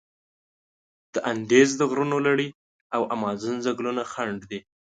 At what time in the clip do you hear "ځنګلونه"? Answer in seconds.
3.65-4.01